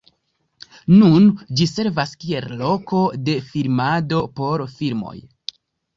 Nun 1.01 1.27
ĝi 1.59 1.67
servas 1.73 2.15
kiel 2.23 2.49
loko 2.63 3.03
de 3.29 3.37
filmado 3.53 4.23
por 4.41 4.65
filmoj. 4.79 5.17